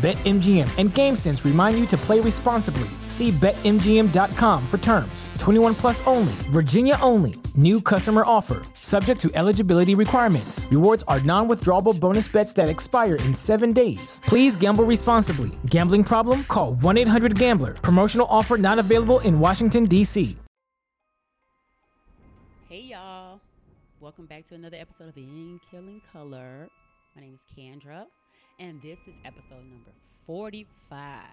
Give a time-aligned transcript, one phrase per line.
[0.00, 2.88] BetMGM and GameSense remind you to play responsibly.
[3.06, 5.28] See BetMGM.com for terms.
[5.38, 7.34] 21 plus only, Virginia only.
[7.54, 10.66] New customer offer, subject to eligibility requirements.
[10.70, 14.22] Rewards are non withdrawable bonus bets that expire in seven days.
[14.24, 15.50] Please gamble responsibly.
[15.66, 16.44] Gambling problem?
[16.44, 17.74] Call 1 800 Gambler.
[17.74, 20.34] Promotional offer not available in Washington, D.C.
[22.70, 23.40] Hey y'all,
[24.00, 26.68] welcome back to another episode of In Killing Color.
[27.16, 28.06] My name is Candra,
[28.60, 29.90] and this is episode number
[30.30, 31.24] 45.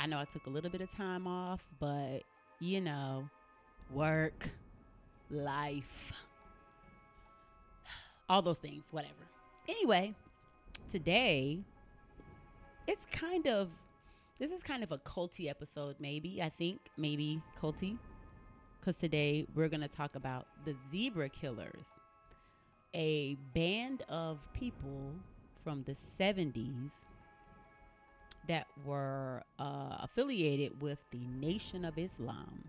[0.00, 2.22] I know I took a little bit of time off, but
[2.58, 3.30] you know,
[3.94, 4.48] work,
[5.30, 6.12] life,
[8.28, 9.14] all those things, whatever.
[9.68, 10.12] Anyway,
[10.90, 11.60] today
[12.88, 13.68] it's kind of
[14.40, 16.42] this is kind of a culty episode, maybe.
[16.42, 17.96] I think maybe culty
[18.80, 21.86] because today we're going to talk about the Zebra Killers,
[22.92, 25.12] a band of people
[25.62, 26.90] from the 70s
[28.48, 32.64] that were uh, affiliated with the Nation of Islam,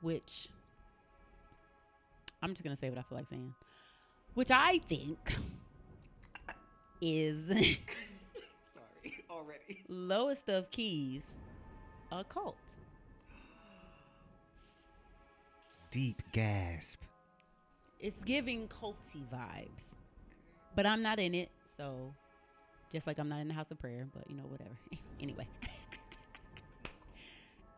[0.00, 0.48] which
[2.42, 3.54] I'm just going to say what I feel like saying,
[4.34, 5.18] which I think
[7.00, 9.82] is Sorry, already.
[9.88, 11.22] lowest of keys
[12.12, 12.56] a cult.
[15.90, 17.00] Deep gasp.
[18.00, 19.94] it's giving culty vibes.
[20.74, 22.12] But I'm not in it, so
[22.92, 24.70] just like I'm not in the house of prayer, but you know, whatever.
[25.20, 25.46] anyway.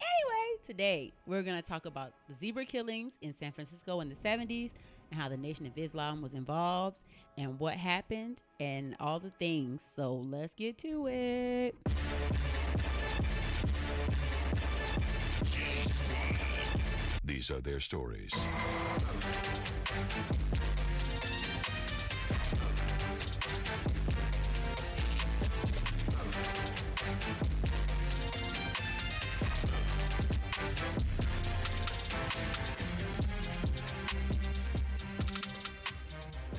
[0.01, 4.71] anyway, today we're gonna talk about the zebra killings in San Francisco in the 70s
[5.11, 6.97] and how the Nation of Islam was involved
[7.37, 9.81] and what happened and all the things.
[9.95, 11.75] So let's get to it.
[17.25, 18.33] These are their stories.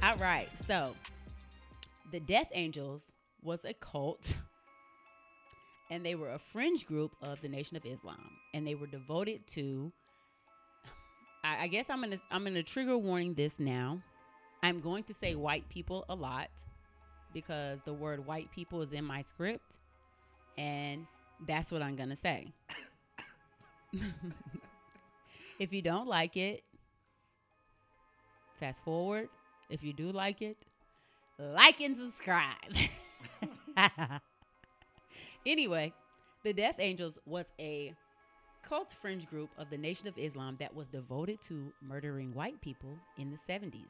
[0.09, 0.49] All right.
[0.65, 0.95] So,
[2.11, 3.03] the Death Angels
[3.43, 4.33] was a cult,
[5.91, 9.45] and they were a fringe group of the Nation of Islam, and they were devoted
[9.49, 9.91] to.
[11.43, 14.01] I, I guess I'm gonna I'm gonna trigger warning this now.
[14.63, 16.49] I'm going to say white people a lot
[17.31, 19.77] because the word white people is in my script,
[20.57, 21.05] and
[21.47, 22.51] that's what I'm gonna say.
[25.59, 26.63] if you don't like it,
[28.59, 29.29] fast forward.
[29.69, 30.57] If you do like it,
[31.37, 32.75] like and subscribe.
[35.45, 35.93] anyway,
[36.43, 37.93] the Death Angels was a
[38.63, 42.97] cult fringe group of the Nation of Islam that was devoted to murdering white people
[43.17, 43.89] in the 70s.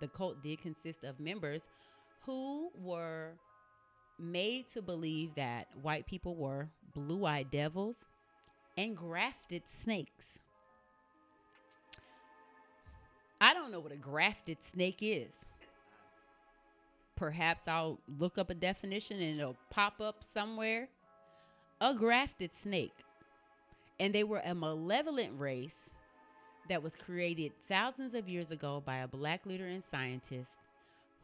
[0.00, 1.60] The cult did consist of members
[2.24, 3.32] who were
[4.18, 7.96] made to believe that white people were blue eyed devils
[8.76, 10.38] and grafted snakes.
[13.44, 15.28] I don't know what a grafted snake is.
[17.14, 20.88] Perhaps I'll look up a definition and it'll pop up somewhere.
[21.78, 22.94] A grafted snake.
[24.00, 25.90] And they were a malevolent race
[26.70, 30.52] that was created thousands of years ago by a black leader and scientist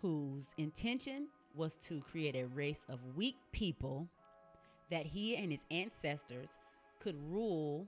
[0.02, 1.26] whose intention
[1.56, 4.06] was to create a race of weak people
[4.91, 6.50] that he and his ancestors
[7.02, 7.87] could rule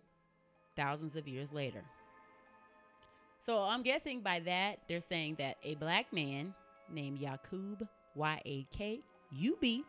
[0.74, 1.82] thousands of years later.
[3.44, 6.54] So I'm guessing by that they're saying that a black man
[6.90, 9.00] named Yakub Y A K
[9.32, 9.84] U B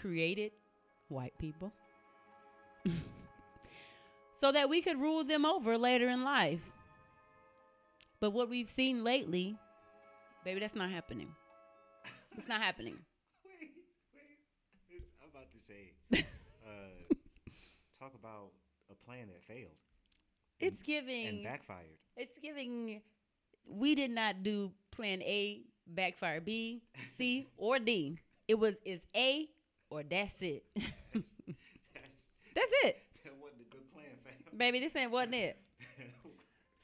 [0.00, 0.52] created
[1.08, 1.72] white people
[4.40, 6.60] so that we could rule them over later in life.
[8.20, 9.56] But what we've seen lately,
[10.44, 11.28] baby, that's not happening.
[12.36, 12.96] It's not happening.
[13.44, 13.72] Wait,
[14.14, 15.02] wait.
[15.22, 15.92] I'm about to say,
[16.64, 17.14] uh,
[17.98, 18.50] talk about
[18.90, 19.72] a plan that failed
[20.60, 21.86] It's giving and backfired.
[22.16, 23.00] It's giving.
[23.66, 26.82] We did not do Plan A, backfire B,
[27.16, 28.18] C, or D.
[28.48, 29.48] It was is A
[29.90, 30.64] or that's it.
[30.74, 31.32] That's,
[32.54, 32.98] that's it.
[33.24, 34.56] that wasn't a good plan, fam.
[34.58, 35.58] Baby, this ain't wasn't it.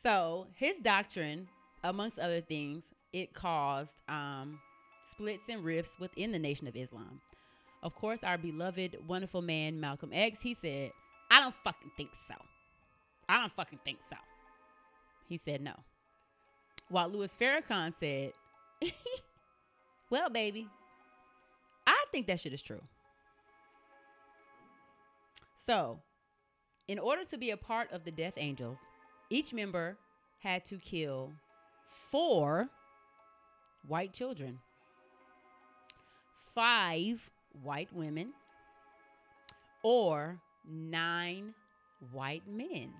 [0.03, 1.49] So his doctrine,
[1.83, 4.61] amongst other things, it caused um,
[5.11, 7.21] splits and rifts within the Nation of Islam.
[7.83, 10.93] Of course, our beloved, wonderful man Malcolm X, he said,
[11.31, 12.35] "I don't fucking think so.
[13.29, 14.17] I don't fucking think so."
[15.29, 15.75] He said no.
[16.89, 18.33] While Louis Farrakhan said,
[20.11, 20.69] "Well, baby,
[21.87, 22.83] I think that shit is true."
[25.67, 26.01] So,
[26.87, 28.79] in order to be a part of the Death Angels,
[29.31, 29.97] each member
[30.39, 31.33] had to kill
[32.11, 32.69] four
[33.89, 34.61] white children,
[36.55, 37.29] five
[37.63, 38.33] white women,
[39.83, 40.39] or
[40.69, 41.55] nine
[42.13, 42.93] white men.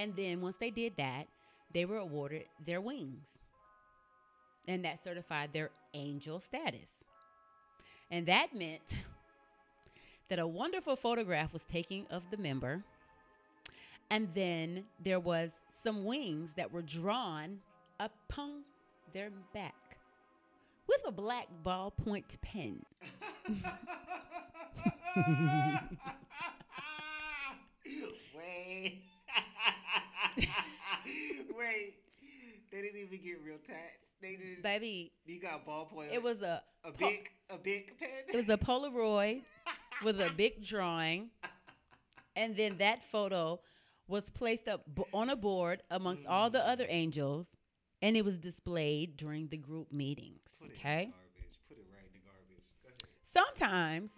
[0.00, 1.26] And then once they did that,
[1.74, 3.26] they were awarded their wings.
[4.66, 6.88] And that certified their angel status.
[8.10, 8.80] And that meant
[10.30, 12.82] that a wonderful photograph was taken of the member.
[14.08, 15.50] And then there was
[15.84, 17.58] some wings that were drawn
[17.98, 18.62] upon
[19.12, 19.98] their back
[20.88, 22.86] with a black ballpoint pen.
[28.34, 29.09] Wait.
[31.60, 31.94] Wait.
[32.72, 34.14] They didn't even get real tats.
[34.22, 36.12] They just Baby, you got ballpoint.
[36.12, 38.08] it was a a po- big a big pen.
[38.32, 39.42] it was a Polaroid
[40.04, 41.30] with a big drawing,
[42.36, 43.58] and then that photo
[44.06, 46.92] was placed up on a board amongst all the other mm.
[46.92, 47.46] angels,
[48.02, 50.40] and it was displayed during the group meetings.
[50.60, 51.04] Put it in Okay.
[51.06, 51.58] the garbage.
[51.68, 52.64] Put it right in the garbage.
[52.82, 53.58] Go ahead.
[53.58, 54.10] Sometimes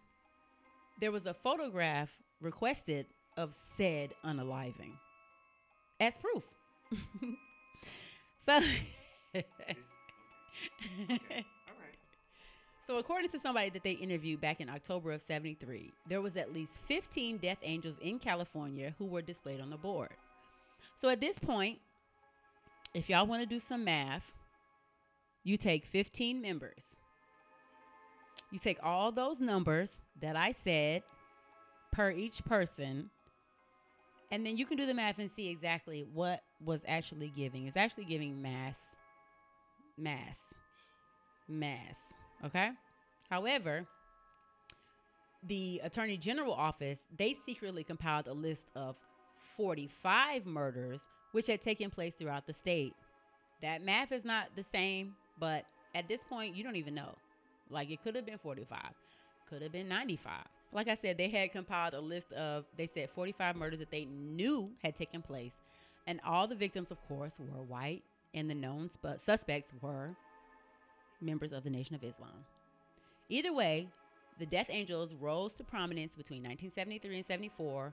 [1.00, 2.10] there was a photograph
[2.40, 3.06] requested
[3.36, 4.92] of said unaliving
[6.00, 6.44] as proof.
[8.46, 8.56] so,
[9.34, 9.76] okay.
[11.08, 11.16] All
[11.78, 11.98] right.
[12.86, 16.52] so according to somebody that they interviewed back in October of 73, there was at
[16.52, 20.10] least 15 death angels in California who were displayed on the board.
[21.00, 21.78] So at this point,
[22.94, 24.32] if y'all want to do some math,
[25.44, 26.82] you take 15 members.
[28.50, 29.90] You take all those numbers
[30.20, 31.02] that I said
[31.90, 33.10] per each person,
[34.32, 37.66] and then you can do the math and see exactly what was actually giving.
[37.66, 38.76] It's actually giving mass,
[39.98, 40.38] mass,
[41.46, 41.96] mass.
[42.42, 42.70] Okay?
[43.28, 43.86] However,
[45.46, 48.96] the Attorney General office, they secretly compiled a list of
[49.58, 51.00] 45 murders
[51.32, 52.94] which had taken place throughout the state.
[53.60, 57.16] That math is not the same, but at this point, you don't even know.
[57.68, 58.78] Like it could have been 45,
[59.50, 60.32] could have been 95.
[60.72, 64.06] Like I said, they had compiled a list of, they said 45 murders that they
[64.06, 65.52] knew had taken place.
[66.06, 68.02] And all the victims, of course, were white,
[68.34, 70.16] and the known sp- suspects were
[71.20, 72.44] members of the Nation of Islam.
[73.28, 73.88] Either way,
[74.38, 77.92] the Death Angels rose to prominence between 1973 and 74,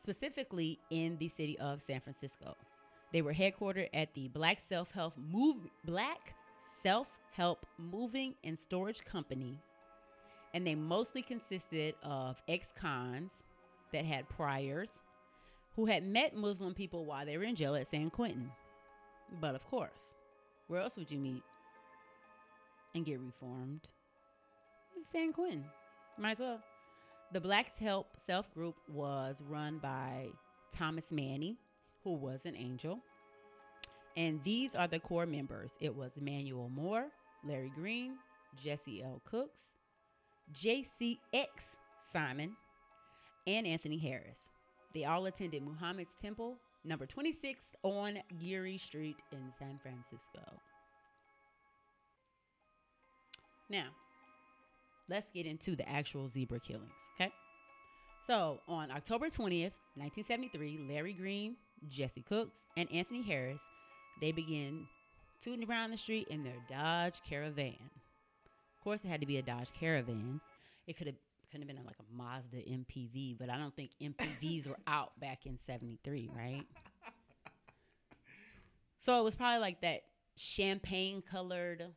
[0.00, 2.54] specifically in the city of San Francisco.
[3.12, 6.34] They were headquartered at the Black Self Help Move Black
[6.82, 9.58] Self Help Moving and Storage Company,
[10.54, 13.30] and they mostly consisted of ex-cons
[13.92, 14.88] that had priors
[15.76, 18.50] who had met Muslim people while they were in jail at San Quentin.
[19.40, 19.90] But of course,
[20.66, 21.42] where else would you meet
[22.94, 23.88] and get reformed?
[25.12, 25.64] San Quentin.
[26.18, 26.60] Might as well.
[27.32, 30.26] The Blacks Help Self Group was run by
[30.76, 31.56] Thomas Manny,
[32.02, 32.98] who was an angel.
[34.16, 35.70] And these are the core members.
[35.80, 37.06] It was Manuel Moore,
[37.46, 38.14] Larry Green,
[38.62, 39.22] Jesse L.
[39.24, 39.60] Cooks,
[40.52, 41.48] JCX
[42.12, 42.56] Simon,
[43.46, 44.38] and Anthony Harris.
[44.94, 50.40] They all attended Muhammad's Temple, number 26 on Geary Street in San Francisco.
[53.68, 53.88] Now,
[55.08, 57.32] let's get into the actual zebra killings, okay?
[58.26, 61.56] So, on October 20th, 1973, Larry Green,
[61.88, 63.60] Jesse Cooks, and Anthony Harris,
[64.20, 64.86] they begin
[65.42, 67.78] tooting around the street in their Dodge Caravan.
[68.80, 70.40] Of course, it had to be a Dodge Caravan.
[70.86, 71.16] It could have
[71.52, 75.44] could have been like a Mazda MPV, but I don't think MPVs were out back
[75.44, 76.64] in 73, right?
[79.04, 80.04] So it was probably like that
[80.36, 81.88] champagne colored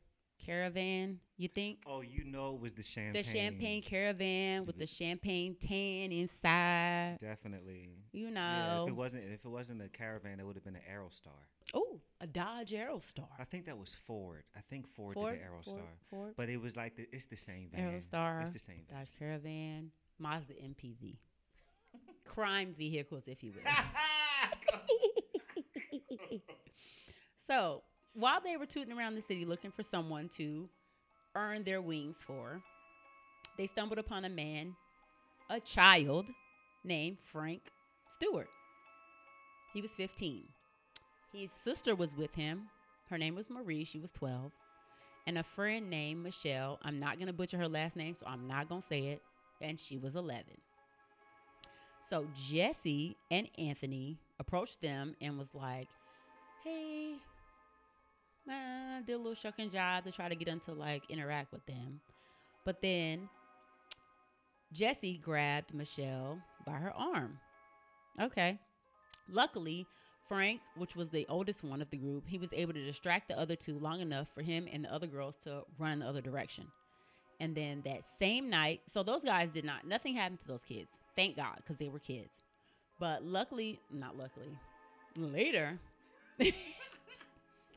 [0.45, 1.79] caravan, you think?
[1.87, 3.13] Oh, you know it was the champagne.
[3.13, 7.17] The champagne caravan with the champagne tan inside.
[7.21, 7.89] Definitely.
[8.11, 10.75] You know, Yeah, if it wasn't if it wasn't a caravan, it would have been
[10.75, 11.47] an Aerostar.
[11.73, 13.27] oh, a Dodge Aerostar.
[13.39, 14.43] I think that was Ford.
[14.55, 15.65] I think Ford, Ford, did the Aerostar.
[15.65, 16.33] Ford, Ford.
[16.37, 17.93] But it was like the, it's the same van.
[18.01, 18.43] Aerostar.
[18.43, 18.99] It's the same van.
[18.99, 21.17] Dodge Caravan, Mazda MPV.
[22.25, 23.61] Crime vehicles, if you will.
[27.47, 27.83] so,
[28.13, 30.67] while they were tooting around the city looking for someone to
[31.35, 32.61] earn their wings for,
[33.57, 34.75] they stumbled upon a man,
[35.49, 36.27] a child
[36.83, 37.61] named Frank
[38.13, 38.49] Stewart.
[39.73, 40.43] He was 15.
[41.33, 42.67] His sister was with him.
[43.09, 43.85] Her name was Marie.
[43.85, 44.51] She was 12.
[45.25, 46.79] And a friend named Michelle.
[46.83, 49.21] I'm not going to butcher her last name, so I'm not going to say it.
[49.61, 50.43] And she was 11.
[52.09, 55.87] So Jesse and Anthony approached them and was like,
[56.63, 57.15] hey,
[58.49, 61.65] uh, did a little shucking job to try to get them to like interact with
[61.65, 61.99] them.
[62.65, 63.29] But then
[64.71, 67.39] Jesse grabbed Michelle by her arm.
[68.21, 68.59] Okay.
[69.29, 69.85] Luckily,
[70.27, 73.39] Frank, which was the oldest one of the group, he was able to distract the
[73.39, 76.21] other two long enough for him and the other girls to run in the other
[76.21, 76.65] direction.
[77.39, 80.89] And then that same night, so those guys did not, nothing happened to those kids.
[81.15, 82.29] Thank God, because they were kids.
[82.99, 84.57] But luckily, not luckily,
[85.15, 85.79] later,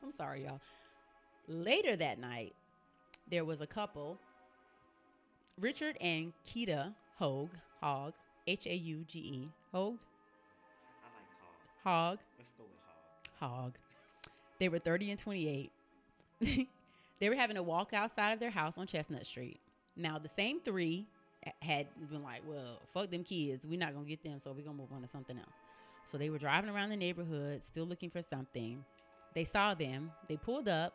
[0.03, 0.59] I'm sorry, y'all.
[1.47, 2.53] Later that night,
[3.29, 4.17] there was a couple,
[5.59, 7.49] Richard and Keita Hogue,
[7.81, 8.13] Hogg,
[8.47, 9.97] H A U G E, Hogue,
[11.03, 11.27] I like
[11.83, 12.17] hog.
[12.17, 13.63] Hogg, Let's go with hog.
[13.63, 13.73] Hogg.
[14.59, 15.71] They were 30 and 28.
[17.19, 19.59] they were having a walk outside of their house on Chestnut Street.
[19.95, 21.05] Now, the same three
[21.61, 23.65] had been like, well, fuck them kids.
[23.65, 25.55] We're not going to get them, so we're going to move on to something else.
[26.11, 28.83] So they were driving around the neighborhood, still looking for something.
[29.33, 30.11] They saw them.
[30.27, 30.93] They pulled up,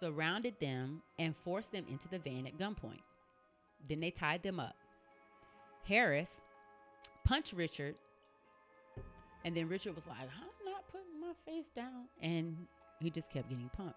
[0.00, 3.02] surrounded them, and forced them into the van at gunpoint.
[3.88, 4.76] Then they tied them up.
[5.84, 6.28] Harris
[7.24, 7.94] punched Richard,
[9.44, 12.06] and then Richard was like, I'm not putting my face down.
[12.20, 12.56] And
[13.00, 13.96] he just kept getting punched.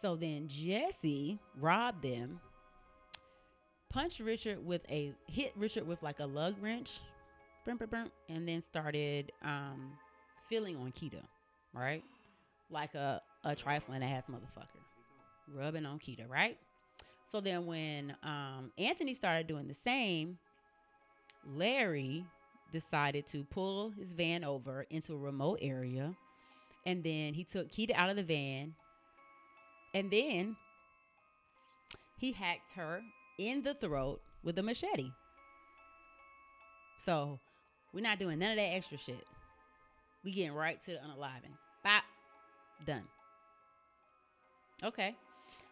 [0.00, 2.40] So then Jesse robbed them,
[3.90, 7.00] punched Richard with a, hit Richard with like a lug wrench,
[7.66, 9.92] and then started um,
[10.48, 11.22] feeling on Keita,
[11.72, 12.04] right?
[12.70, 14.80] Like a, a trifling ass motherfucker.
[15.54, 16.58] Rubbing on Keita, right?
[17.30, 20.38] So then when um, Anthony started doing the same,
[21.46, 22.24] Larry
[22.72, 26.14] decided to pull his van over into a remote area.
[26.86, 28.74] And then he took Keita out of the van.
[29.94, 30.56] And then
[32.18, 33.00] he hacked her
[33.38, 35.10] in the throat with a machete.
[37.04, 37.38] So
[37.92, 39.26] we're not doing none of that extra shit.
[40.24, 41.52] We getting right to the unaliving.
[41.82, 42.02] Bop.
[42.84, 43.04] Done.
[44.82, 45.16] Okay.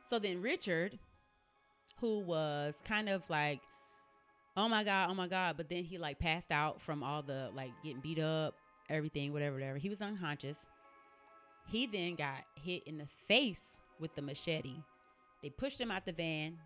[0.09, 0.99] So then Richard,
[2.01, 3.61] who was kind of like,
[4.57, 5.57] oh my God, oh my God.
[5.57, 8.55] But then he like passed out from all the like getting beat up,
[8.89, 9.79] everything, whatever, whatever.
[9.79, 10.57] He was unconscious.
[11.67, 14.77] He then got hit in the face with the machete.
[15.43, 16.59] They pushed him out the van,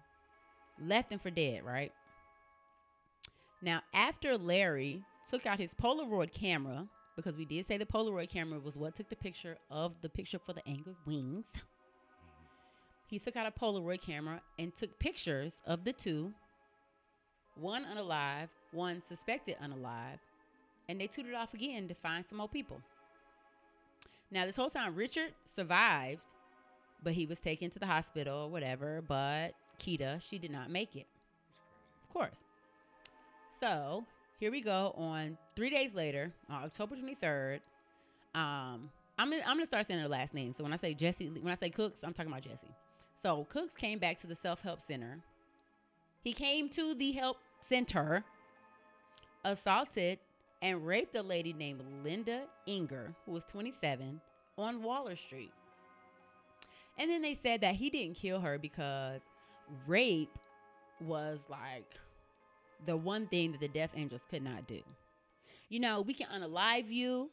[0.81, 1.93] left him for dead, right?
[3.63, 8.61] Now, after Larry took out his Polaroid camera, because we did say the Polaroid camera
[8.61, 11.47] was what took the picture of the picture for the angled wings.
[11.49, 11.65] Mm-hmm.
[13.09, 16.33] He took out a Polaroid camera and took pictures of the two,
[17.59, 20.19] one unalive, one suspected unalive,
[20.89, 22.81] and they tooted off again to find some more people.
[24.31, 26.21] Now, this whole time, Richard survived,
[27.03, 29.03] but he was taken to the hospital or whatever.
[29.07, 31.07] But Keita, she did not make it.
[32.03, 32.37] Of course.
[33.59, 34.05] So
[34.39, 37.61] here we go on three days later, on October 23rd.
[38.35, 40.55] Um, I'm gonna, I'm gonna start saying their last name.
[40.57, 42.71] So when I say Jesse, when I say Cooks, I'm talking about Jesse.
[43.23, 45.19] So Cooks came back to the self help center.
[46.23, 48.25] He came to the help center,
[49.45, 50.19] assaulted
[50.61, 54.21] and raped a lady named Linda Inger, who was 27,
[54.59, 55.53] on Waller Street.
[56.99, 59.21] And then they said that he didn't kill her because
[59.87, 60.37] rape
[61.01, 61.95] was like
[62.85, 64.81] the one thing that the death angels could not do.
[65.69, 67.31] You know, we can unalive you,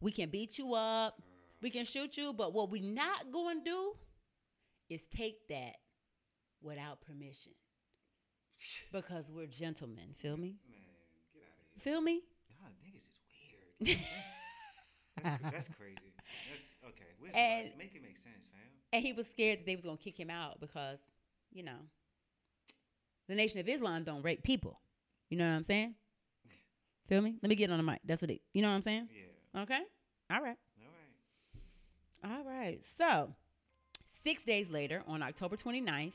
[0.00, 1.20] we can beat you up,
[1.62, 3.92] we can shoot you, but what we're not going to do
[4.90, 5.76] is take that
[6.62, 7.52] without permission.
[8.92, 10.56] Because we're gentlemen, feel me?
[10.70, 10.78] Man,
[11.34, 11.92] get out of here.
[11.92, 12.20] Feel me?
[12.48, 13.98] Y'all niggas is weird.
[15.24, 16.12] That's, that's, that's crazy.
[16.50, 17.10] That's okay.
[17.18, 18.60] Where's And- make it make sense, fam.
[18.92, 20.98] And he was scared that they was gonna kick him out because,
[21.52, 21.78] you know,
[23.28, 24.80] the Nation of Islam don't rape people.
[25.30, 25.94] You know what I'm saying?
[27.08, 27.36] Feel me?
[27.42, 28.00] Let me get on the mic.
[28.04, 28.40] That's what it.
[28.52, 29.08] You know what I'm saying?
[29.54, 29.62] Yeah.
[29.62, 29.80] Okay.
[30.30, 30.56] All right.
[32.24, 32.38] All right.
[32.38, 32.80] All right.
[32.96, 33.34] So,
[34.24, 36.12] six days later, on October 29th,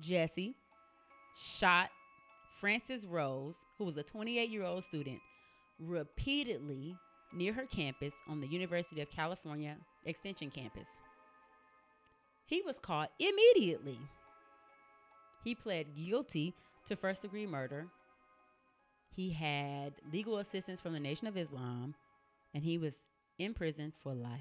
[0.00, 0.54] Jesse
[1.58, 1.90] shot
[2.60, 5.18] Frances Rose, who was a 28 year old student,
[5.78, 6.94] repeatedly
[7.32, 10.88] near her campus on the University of California Extension campus.
[12.46, 13.98] He was caught immediately.
[15.44, 16.54] He pled guilty
[16.86, 17.86] to first degree murder.
[19.14, 21.94] He had legal assistance from the Nation of Islam,
[22.54, 22.94] and he was
[23.38, 24.40] in prison for life.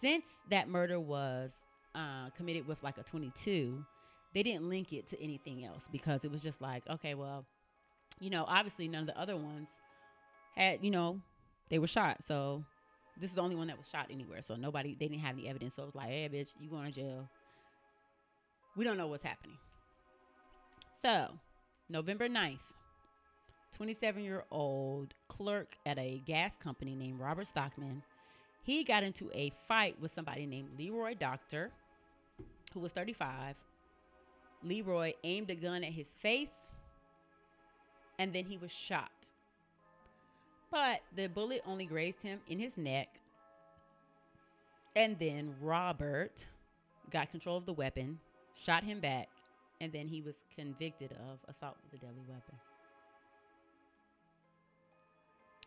[0.00, 1.52] Since that murder was
[1.94, 3.84] uh, committed with like a 22,
[4.34, 7.46] they didn't link it to anything else because it was just like, okay, well,
[8.20, 9.68] you know, obviously none of the other ones
[10.54, 11.20] had, you know,
[11.70, 12.18] they were shot.
[12.26, 12.64] So
[13.18, 14.42] this is the only one that was shot anywhere.
[14.42, 15.74] So nobody, they didn't have any evidence.
[15.74, 17.28] So it was like, hey, bitch, you going to jail.
[18.76, 19.56] We don't know what's happening.
[21.02, 21.30] So
[21.88, 22.58] November 9th,
[23.76, 28.02] 27 year old clerk at a gas company named Robert Stockman.
[28.62, 31.70] He got into a fight with somebody named Leroy Doctor,
[32.74, 33.54] who was 35.
[34.62, 36.48] Leroy aimed a gun at his face
[38.18, 39.10] and then he was shot.
[40.70, 43.08] But the bullet only grazed him in his neck.
[44.94, 46.46] And then Robert
[47.10, 48.18] got control of the weapon,
[48.64, 49.28] shot him back,
[49.80, 52.54] and then he was convicted of assault with a deadly weapon.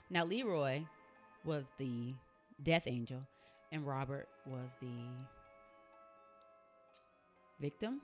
[0.09, 0.81] Now, Leroy
[1.45, 2.13] was the
[2.63, 3.21] death angel,
[3.71, 4.87] and Robert was the
[7.61, 8.01] victim.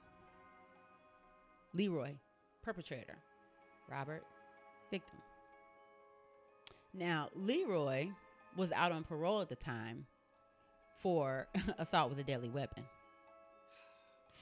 [1.73, 2.11] Leroy,
[2.61, 3.17] perpetrator.
[3.89, 4.23] Robert,
[4.91, 5.19] victim.
[6.93, 8.09] Now, Leroy
[8.55, 10.05] was out on parole at the time
[10.97, 12.83] for assault with a deadly weapon.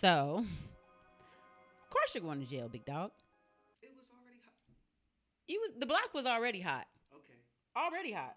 [0.02, 3.12] So, of course you're going to jail, big dog.
[3.82, 4.54] It was already hot.
[5.48, 6.88] You was the block was already hot.
[7.14, 7.40] Okay.
[7.76, 8.36] Already hot.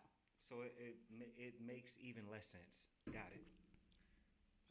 [0.49, 0.95] So it, it
[1.39, 2.91] it makes even less sense.
[3.07, 3.43] Got it.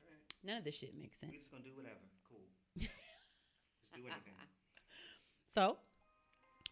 [0.04, 0.24] All right.
[0.44, 1.32] None of this shit makes sense.
[1.34, 2.00] We're just gonna do whatever.
[2.30, 2.48] Cool.
[2.80, 4.34] Let's do anything.
[5.54, 5.78] So,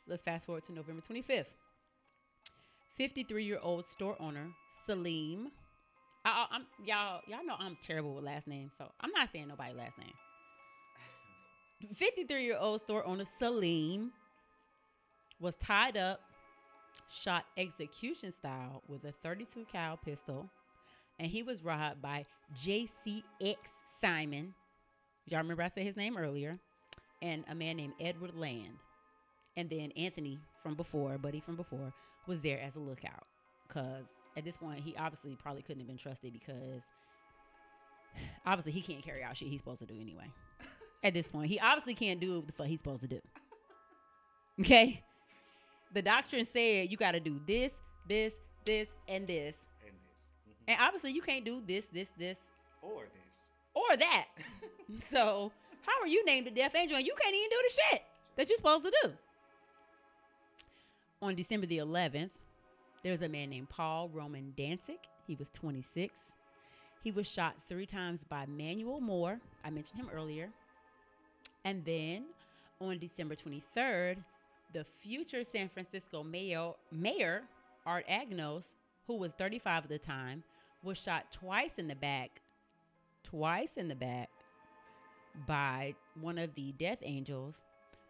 [0.08, 1.46] let's fast forward to November 25th.
[2.98, 4.50] 53 year old store owner
[4.86, 5.51] Salim.
[6.25, 9.75] I, I'm y'all y'all know I'm terrible with last names, so I'm not saying nobody's
[9.75, 10.13] last name.
[11.96, 14.12] 53 year old store owner Salim
[15.39, 16.22] was tied up,
[17.24, 20.50] shot execution style with a 32 cal pistol,
[21.20, 22.25] and he was robbed by
[22.63, 23.58] JCX
[24.00, 24.53] Simon.
[25.27, 26.58] Y'all remember I said his name earlier,
[27.22, 28.77] and a man named Edward Land.
[29.56, 31.94] And then Anthony from before, Buddy from before,
[32.25, 33.27] was there as a lookout.
[33.68, 36.81] Because at this point, he obviously probably couldn't have been trusted because
[38.46, 40.31] obviously he can't carry out shit he's supposed to do anyway.
[41.03, 43.19] At this point, he obviously can't do what the fuck he's supposed to do.
[44.61, 45.01] Okay?
[45.93, 47.72] The doctrine said you got to do this,
[48.07, 48.33] this,
[48.65, 49.55] this, and this.
[49.85, 50.48] And this.
[50.48, 50.53] Mhm.
[50.69, 52.37] And obviously, you can't do this, this, this,
[52.81, 53.22] Or this.
[53.75, 54.27] or that.
[55.09, 55.51] so,
[55.85, 58.01] how are you named the death angel and you can't even do the shit
[58.37, 59.11] that you're supposed to do?
[61.22, 62.29] On December the 11th,
[63.03, 65.00] there's a man named Paul Roman Danzig.
[65.27, 66.13] He was 26.
[67.03, 69.39] He was shot three times by Manuel Moore.
[69.66, 70.50] I mentioned him earlier.
[71.66, 72.25] And then
[72.79, 74.18] on December 23rd,
[74.74, 77.44] the future San Francisco mayor, mayor
[77.85, 78.63] Art Agnos,
[79.07, 80.44] who was 35 at the time,
[80.81, 82.42] was shot twice in the back,
[83.24, 84.29] twice in the back
[85.48, 87.55] by one of the death angels,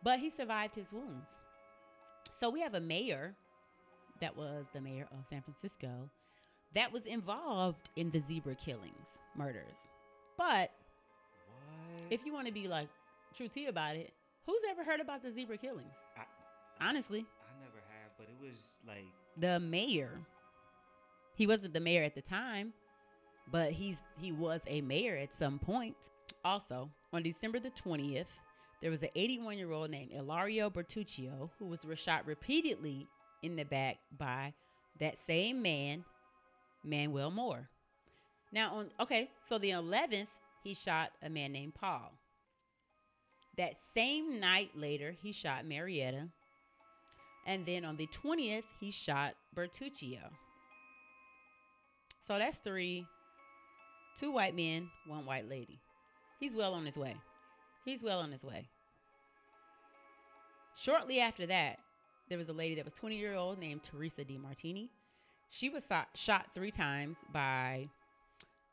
[0.03, 1.27] but he survived his wounds.
[2.39, 3.35] So we have a mayor
[4.21, 6.09] that was the mayor of San Francisco
[6.73, 9.75] that was involved in the zebra killings, murders.
[10.37, 10.71] But
[11.47, 12.11] What?
[12.11, 12.87] if you want to be like
[13.35, 14.11] true T about it,
[14.45, 15.93] who's ever heard about the zebra killings?
[16.17, 16.23] I,
[16.89, 19.05] Honestly, I never have, but it was like
[19.37, 20.19] the mayor.
[21.35, 22.73] He wasn't the mayor at the time,
[23.51, 25.95] but he's he was a mayor at some point.
[26.45, 28.25] Also, on December the 20th,
[28.81, 33.07] there was an 81 year old named Ilario Bertuccio who was shot repeatedly
[33.43, 34.53] in the back by
[34.99, 36.03] that same man,
[36.83, 37.69] Manuel Moore.
[38.51, 40.27] Now, on okay, so the 11th,
[40.63, 42.13] he shot a man named Paul.
[43.57, 46.29] That same night later, he shot Marietta.
[47.45, 50.31] And then on the 20th, he shot Bertuccio.
[52.25, 53.05] So that's three
[54.19, 55.79] two white men, one white lady.
[56.39, 57.15] He's well on his way.
[57.85, 58.67] He's well on his way.
[60.77, 61.79] Shortly after that,
[62.33, 64.89] there was a lady that was 20 year old named Teresa DiMartini.
[65.51, 67.89] She was so- shot three times by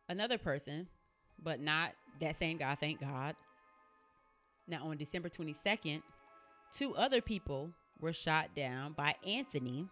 [0.08, 0.88] another person,
[1.38, 3.36] but not that same guy, thank God.
[4.66, 6.02] Now, on December 22nd,
[6.72, 7.70] two other people
[8.00, 9.90] were shot down by Anthony.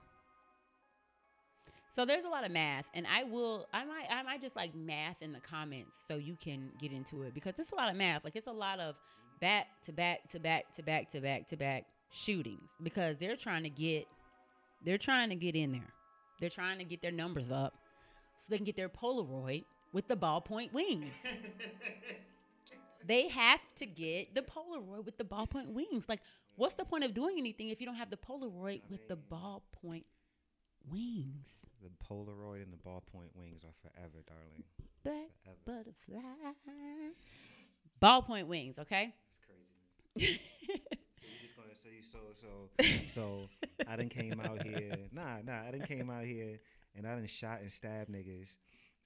[1.94, 4.74] So there's a lot of math, and I will, I might, I might just like
[4.74, 7.96] math in the comments so you can get into it because it's a lot of
[7.96, 8.24] math.
[8.24, 8.94] Like it's a lot of
[9.42, 13.62] back to back to back to back to back to back shootings because they're trying
[13.62, 14.06] to get,
[14.84, 15.92] they're trying to get in there.
[16.40, 17.74] They're trying to get their numbers up
[18.38, 21.12] so they can get their Polaroid with the ballpoint wings.
[23.06, 26.04] they have to get the Polaroid with the ballpoint wings.
[26.08, 26.20] Like,
[26.56, 30.04] what's the point of doing anything if you don't have the Polaroid with the ballpoint
[30.90, 31.46] wings?
[31.82, 34.64] the Polaroid and the ballpoint wings are forever, darling.
[35.04, 35.84] Black Forever.
[36.08, 36.20] butterfly.
[38.02, 39.14] Ballpoint wings, okay?
[39.30, 39.38] It's
[40.16, 40.40] crazy.
[42.10, 43.48] so we're just gonna so you so so
[43.78, 44.96] so I done came out here.
[45.12, 46.60] Nah, nah, I done came out here
[46.96, 48.48] and I done shot and stabbed niggas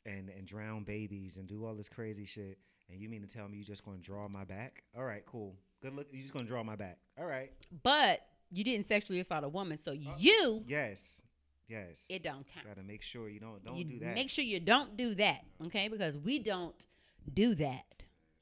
[0.04, 2.58] and and drown babies and do all this crazy shit.
[2.90, 4.82] And you mean to tell me you just gonna draw my back?
[4.96, 5.54] All right, cool.
[5.80, 6.08] Good look.
[6.12, 6.98] You just gonna draw my back?
[7.18, 7.52] All right.
[7.82, 11.22] But you didn't sexually assault a woman, so Uh, you Yes.
[11.68, 12.04] Yes.
[12.10, 12.66] it don't count.
[12.66, 14.14] Gotta make sure you don't don't you do that.
[14.14, 15.88] Make sure you don't do that, okay?
[15.88, 16.86] Because we don't
[17.32, 17.84] do that.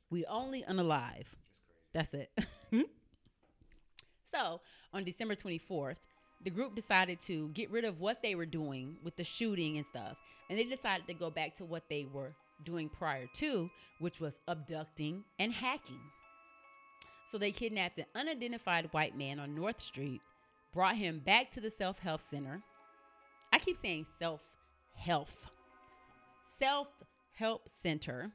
[0.08, 1.26] We only unalive.
[1.92, 2.30] That's it.
[4.30, 4.60] so
[4.92, 5.96] on December 24th,
[6.42, 9.86] the group decided to get rid of what they were doing with the shooting and
[9.86, 10.16] stuff,
[10.48, 12.32] and they decided to go back to what they were
[12.64, 16.00] doing prior to, which was abducting and hacking.
[17.30, 20.20] So they kidnapped an unidentified white man on North Street,
[20.72, 22.62] brought him back to the self help center.
[23.52, 24.40] I keep saying self
[24.96, 25.46] health,
[26.58, 26.88] self
[27.34, 28.30] help center.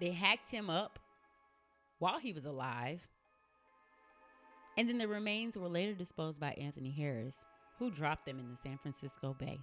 [0.00, 0.98] They hacked him up
[1.98, 3.06] while he was alive.
[4.78, 7.34] And then the remains were later disposed by Anthony Harris,
[7.80, 9.58] who dropped them in the San Francisco Bay.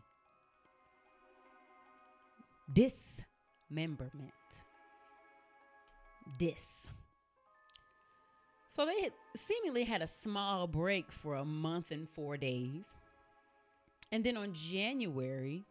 [2.74, 4.34] Dismemberment.
[6.38, 6.60] Dis.
[8.76, 12.84] So they had seemingly had a small break for a month and four days.
[14.12, 15.64] And then on January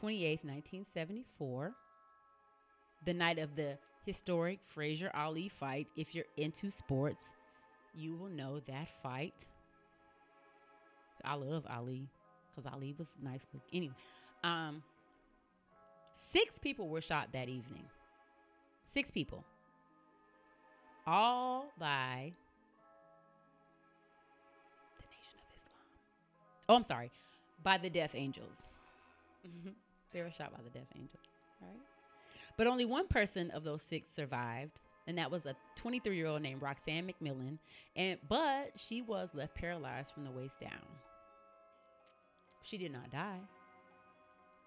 [0.00, 1.74] 28th, 1974,
[3.04, 7.22] the night of the historic Frazier Ali fight, if you're into sports,
[7.94, 9.34] you will know that fight.
[11.24, 12.08] I love Ali
[12.54, 13.40] because Ali was nice.
[13.52, 13.62] Look.
[13.72, 13.94] Anyway,
[14.44, 14.82] um,
[16.30, 17.84] six people were shot that evening.
[18.86, 19.44] Six people.
[21.06, 22.32] All by
[24.98, 25.74] the Nation of Islam.
[26.68, 27.10] Oh, I'm sorry.
[27.62, 28.56] By the Death Angels.
[30.12, 31.24] they were shot by the Death Angels.
[31.60, 31.70] Right.
[32.56, 36.42] But only one person of those six survived, and that was a 23 year old
[36.42, 37.58] named Roxanne McMillan.
[37.96, 40.84] And but she was left paralyzed from the waist down.
[42.62, 43.40] She did not die,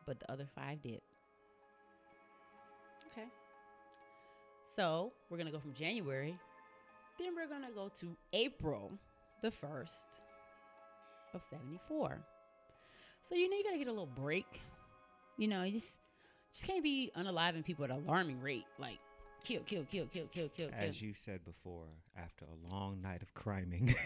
[0.07, 0.99] but the other five did.
[3.11, 3.27] Okay.
[4.75, 6.35] So we're gonna go from January,
[7.19, 8.91] then we're gonna go to April
[9.43, 10.07] the first
[11.35, 12.17] of '74.
[13.29, 14.59] So you know you gotta get a little break.
[15.37, 15.97] You know, you just
[16.51, 18.65] just can't be unaliving people at an alarming rate.
[18.79, 18.97] Like
[19.43, 20.77] kill, kill, kill, kill, kill, kill, kill.
[20.77, 21.85] As you said before,
[22.17, 23.95] after a long night of criming.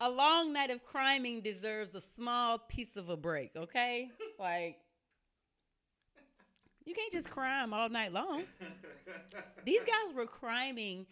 [0.00, 4.10] a long night of criming deserves a small piece of a break, okay?
[4.38, 4.78] Like,
[6.84, 8.44] you can't just crime all night long.
[9.64, 11.06] These guys were criming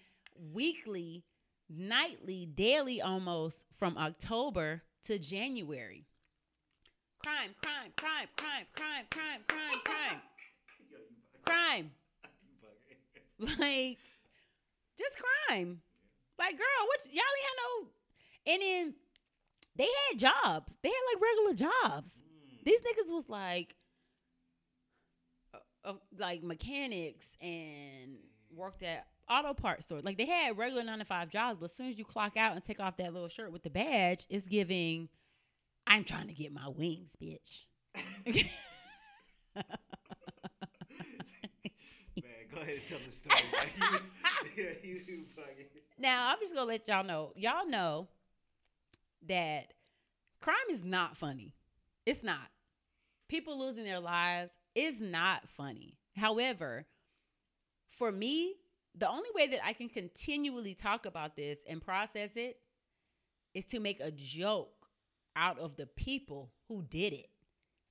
[0.53, 1.25] weekly,
[1.69, 6.07] nightly, daily almost from October to January.
[7.23, 10.21] Crime, crime, crime, crime, crime, crime, crime, crime.
[11.45, 11.91] Crime.
[13.39, 13.99] Like,
[14.97, 15.17] just
[15.49, 15.81] crime.
[16.39, 17.89] Like, girl, what y'all ain't had no
[18.47, 18.95] and then
[19.77, 20.73] they had jobs.
[20.83, 22.13] They had like regular jobs.
[22.65, 23.75] These niggas was like,
[25.55, 28.17] uh, uh, like mechanics and
[28.55, 30.01] worked at auto parts store.
[30.03, 32.55] Like they had regular nine to five jobs, but as soon as you clock out
[32.55, 35.09] and take off that little shirt with the badge, it's giving.
[35.87, 37.67] I'm trying to get my wings, bitch.
[42.65, 43.43] Ahead and tell the story.
[44.83, 45.67] you fucking.
[45.99, 47.33] now I'm just gonna let y'all know.
[47.37, 48.09] Y'all know
[49.29, 49.75] that
[50.41, 51.53] crime is not funny.
[52.07, 52.49] It's not.
[53.29, 55.99] People losing their lives is not funny.
[56.17, 56.87] However,
[57.99, 58.55] for me,
[58.95, 62.61] the only way that I can continually talk about this and process it
[63.53, 64.89] is to make a joke
[65.37, 67.29] out of the people who did it.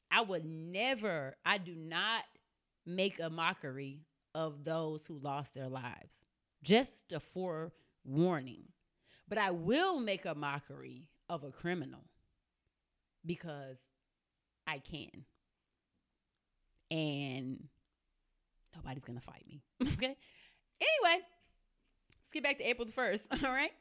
[0.09, 2.23] I would never, I do not
[2.88, 3.99] make a mockery
[4.36, 6.12] of those who lost their lives.
[6.63, 8.63] Just a forewarning.
[9.28, 12.04] But I will make a mockery of a criminal
[13.26, 13.78] because
[14.67, 15.26] I can.
[16.91, 17.63] And
[18.76, 19.62] nobody's going to fight me.
[19.82, 20.15] okay?
[20.82, 23.22] Anyway, let's get back to April the 1st.
[23.43, 23.72] All right?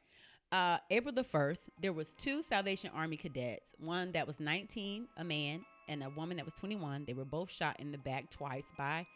[0.50, 3.70] Uh, April the 1st, there was two Salvation Army cadets.
[3.78, 7.04] One that was 19, a man, and a woman that was 21.
[7.06, 9.06] They were both shot in the back twice by,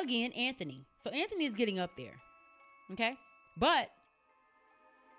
[0.00, 0.84] again, Anthony.
[1.02, 2.14] So Anthony is getting up there.
[2.92, 3.14] Okay?
[3.56, 3.90] But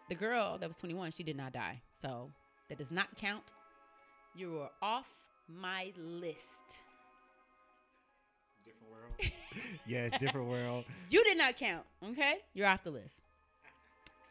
[0.10, 1.82] the girl that was 21, she did not die.
[2.02, 2.30] So
[2.70, 3.44] that does not count.
[4.36, 5.08] You were off
[5.48, 6.78] my list.
[8.66, 9.32] Different world.
[9.86, 10.86] yes, different world.
[11.10, 11.86] You did not count.
[12.12, 12.36] Okay?
[12.54, 13.16] You're off the list.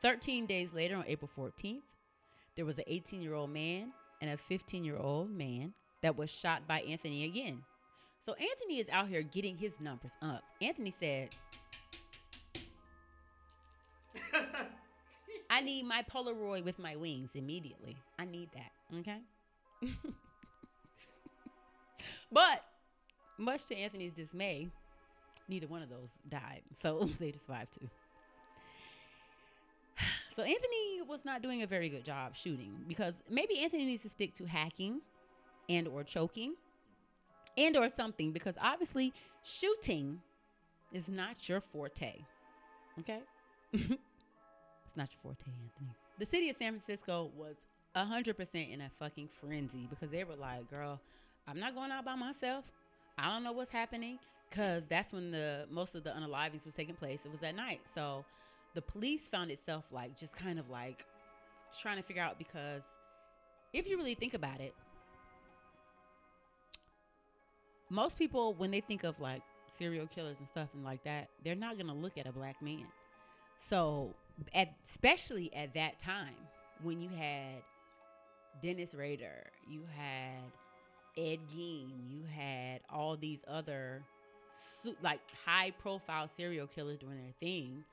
[0.02, 1.82] 13 days later, on April 14th,
[2.56, 6.30] there was an 18 year old man and a 15 year old man that was
[6.30, 7.62] shot by Anthony again.
[8.28, 10.42] So Anthony is out here getting his numbers up.
[10.60, 11.30] Anthony said,
[15.48, 17.96] I need my Polaroid with my wings immediately.
[18.18, 18.70] I need that.
[18.98, 19.20] Okay.
[22.30, 22.66] but
[23.38, 24.68] much to Anthony's dismay,
[25.48, 26.60] neither one of those died.
[26.82, 27.88] So they just survived too.
[30.36, 34.08] So Anthony was not doing a very good job shooting because maybe Anthony needs to
[34.10, 35.00] stick to hacking
[35.68, 36.54] and or choking
[37.56, 39.12] and or something because obviously
[39.44, 40.20] shooting
[40.92, 42.14] is not your forte.
[43.00, 43.20] Okay?
[43.72, 45.94] it's not your forte, Anthony.
[46.18, 47.56] The city of San Francisco was
[47.96, 51.00] 100% in a fucking frenzy because they were like, girl,
[51.46, 52.64] I'm not going out by myself.
[53.16, 56.94] I don't know what's happening because that's when the most of the unalivings was taking
[56.94, 57.20] place.
[57.24, 57.80] It was at night.
[57.94, 58.24] So
[58.74, 61.04] the police found itself like just kind of like
[61.80, 62.82] trying to figure out because
[63.72, 64.74] if you really think about it,
[67.90, 69.42] most people when they think of like
[69.79, 72.87] serial killers and stuff and like that, they're not gonna look at a black man.
[73.68, 74.14] So,
[74.55, 76.35] at, especially at that time
[76.83, 77.62] when you had
[78.62, 80.42] Dennis Rader, you had
[81.16, 84.03] Ed Gein, you had all these other
[85.03, 87.85] like high profile serial killers doing their thing.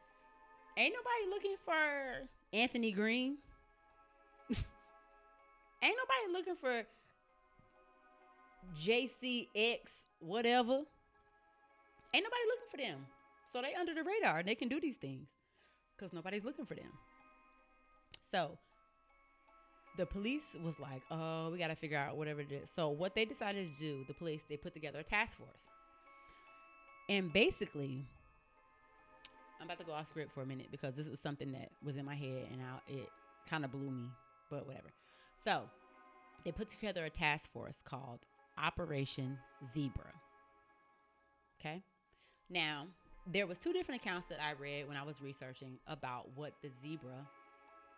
[0.78, 3.38] Ain't nobody looking for Anthony Green.
[4.50, 4.58] Ain't
[5.82, 6.84] nobody looking for
[8.82, 9.80] JCX
[10.20, 10.82] whatever.
[12.14, 13.06] Ain't nobody looking for them.
[13.52, 15.28] So they under the radar and they can do these things
[15.98, 16.92] because nobody's looking for them.
[18.32, 18.58] So
[19.98, 22.70] the police was like, oh, we got to figure out whatever it is.
[22.76, 25.62] So what they decided to do, the police, they put together a task force.
[27.08, 28.04] And basically,
[29.60, 31.98] I'm about to go off script for a minute because this is something that was
[31.98, 33.10] in my head and I, it
[33.50, 34.08] kind of blew me,
[34.50, 34.90] but whatever.
[35.44, 35.64] So
[36.44, 38.20] they put together a task force called
[38.58, 39.38] Operation
[39.74, 40.12] Zebra.
[41.60, 41.82] Okay.
[42.50, 42.88] Now,
[43.28, 46.70] there was two different accounts that I read when I was researching about what the
[46.82, 47.28] zebra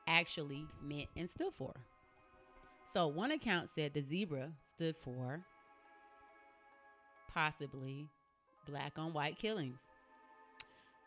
[0.08, 1.74] actually meant and stood for.
[2.94, 5.42] So, one account said the zebra stood for
[7.34, 8.08] possibly
[8.66, 9.80] black on white killings.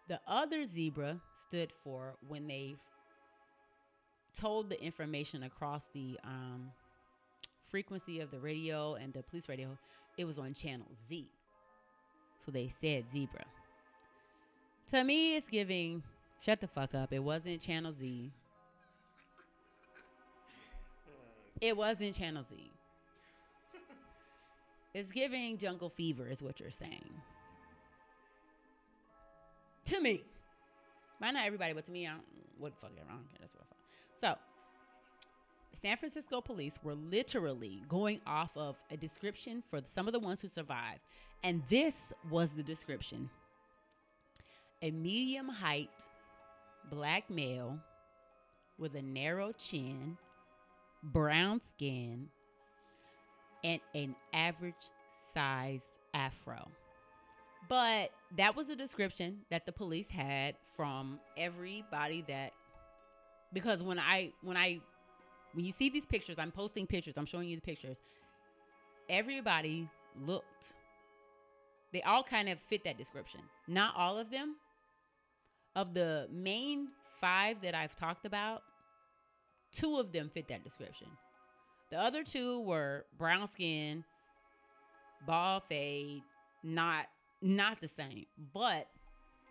[0.09, 2.77] The other zebra stood for when they
[4.39, 6.71] told the information across the um,
[7.71, 9.77] frequency of the radio and the police radio,
[10.17, 11.29] it was on channel Z.
[12.45, 13.45] So they said zebra.
[14.91, 16.03] To me, it's giving
[16.45, 17.13] shut the fuck up.
[17.13, 18.33] It wasn't channel Z.
[21.61, 22.71] It wasn't channel Z.
[24.93, 27.05] It's giving jungle fever, is what you're saying.
[29.87, 30.25] To me.
[31.21, 32.23] Might not everybody, but to me, I don't
[32.59, 33.25] what the fuck is wrong.
[33.41, 33.75] That's what I.
[34.21, 34.39] So
[35.81, 40.43] San Francisco police were literally going off of a description for some of the ones
[40.43, 41.01] who survived.
[41.43, 41.95] And this
[42.29, 43.31] was the description
[44.83, 45.91] a medium height
[46.91, 47.79] black male
[48.79, 50.17] with a narrow chin,
[51.03, 52.29] brown skin,
[53.63, 54.75] and an average
[55.35, 55.83] size
[56.15, 56.69] afro.
[57.69, 62.53] But that was a description that the police had from everybody that
[63.53, 64.81] because when I when I
[65.53, 67.97] when you see these pictures, I'm posting pictures, I'm showing you the pictures.
[69.09, 69.89] Everybody
[70.25, 70.75] looked
[71.93, 73.41] they all kind of fit that description.
[73.67, 74.57] Not all of them.
[75.77, 76.89] Of the main
[77.21, 78.63] five that I've talked about,
[79.73, 81.07] two of them fit that description.
[81.91, 84.05] The other two were brown skin,
[85.27, 86.23] bald fade,
[86.63, 87.07] not
[87.43, 88.27] not the same.
[88.53, 88.89] But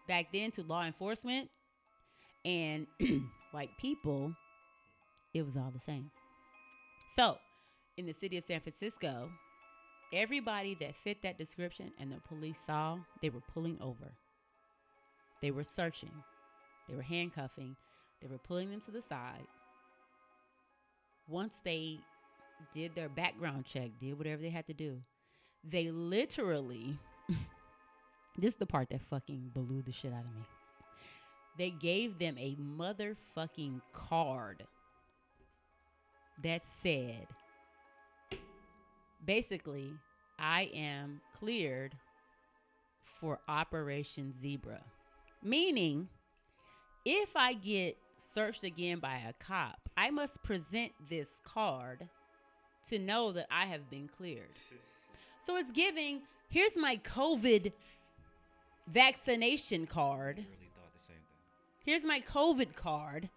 [0.08, 1.50] back then to law enforcement
[2.44, 2.86] and
[3.52, 4.34] white people,
[5.34, 6.12] it was all the same.
[7.16, 7.38] So,
[7.98, 9.30] in the city of San Francisco,
[10.14, 14.14] everybody that fit that description and the police saw, they were pulling over.
[15.42, 16.12] They were searching.
[16.88, 17.76] They were handcuffing.
[18.22, 19.46] They were pulling them to the side.
[21.28, 22.00] Once they
[22.74, 25.02] did their background check, did whatever they had to do,
[25.64, 26.98] they literally,
[28.38, 30.44] this is the part that fucking blew the shit out of me.
[31.58, 34.66] They gave them a motherfucking card
[36.44, 37.28] that said,
[39.26, 39.92] basically,
[40.38, 41.96] I am cleared
[43.20, 44.82] for Operation Zebra.
[45.44, 46.08] Meaning,
[47.06, 47.98] if I get
[48.34, 52.08] searched again by a cop, I must present this card
[52.90, 54.50] to know that I have been cleared.
[55.46, 57.72] So it's giving, here's my COVID
[58.88, 60.36] vaccination card.
[60.36, 61.86] Really thought the same thing.
[61.86, 63.30] Here's my COVID card.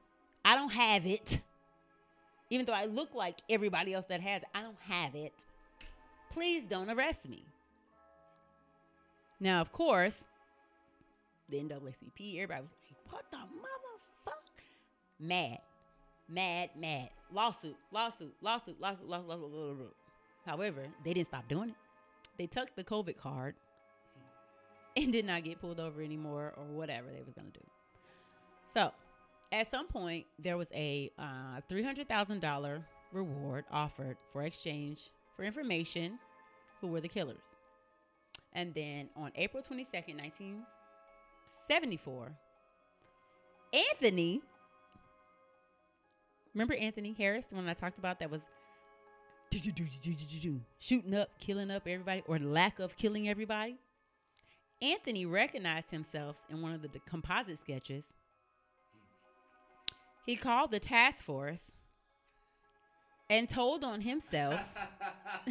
[0.44, 1.40] I don't have it.
[2.52, 5.32] Even though I look like everybody else that has it, I don't have it.
[6.30, 7.46] Please don't arrest me.
[9.40, 10.22] Now, of course,
[11.48, 14.66] the NAACP, everybody was like, what the motherfucker?
[15.18, 15.60] mad,
[16.28, 17.08] mad, mad.
[17.32, 19.50] Lawsuit, lawsuit, lawsuit, lawsuit, lawsuit, lawsuit.
[19.50, 19.96] lawsuit.
[20.44, 21.76] However, they didn't stop doing it.
[22.36, 23.54] They took the COVID card
[24.94, 27.64] and did not get pulled over anymore or whatever they was gonna do.
[28.74, 28.92] So,
[29.52, 35.10] at some point, there was a uh, three hundred thousand dollar reward offered for exchange
[35.36, 36.18] for information
[36.80, 37.42] who were the killers.
[38.54, 40.62] And then on April twenty second, nineteen
[41.68, 42.32] seventy four,
[43.72, 44.40] Anthony.
[46.54, 48.42] Remember Anthony Harris, the one I talked about that was
[50.80, 53.76] shooting up, killing up everybody, or lack of killing everybody?
[54.82, 58.04] Anthony recognized himself in one of the composite sketches.
[60.24, 61.72] He called the task force
[63.28, 64.60] and told on himself.